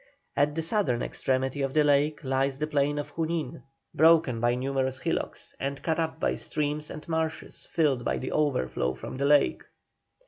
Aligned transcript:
At 0.35 0.55
the 0.55 0.63
southern 0.63 1.03
extremity 1.03 1.61
of 1.61 1.75
the 1.75 1.83
lake 1.83 2.23
lies 2.23 2.57
the 2.57 2.65
plain 2.65 2.97
of 2.97 3.13
Junin, 3.15 3.61
broken 3.93 4.39
by 4.39 4.55
numerous 4.55 4.97
hillocks, 4.97 5.53
and 5.59 5.79
cut 5.83 5.99
up 5.99 6.19
by 6.19 6.33
streams 6.33 6.89
and 6.89 7.07
marshes 7.07 7.67
filled 7.67 8.03
by 8.03 8.17
the 8.17 8.31
overflow 8.31 8.95
from 8.95 9.17
the 9.17 9.25
lake. 9.25 9.61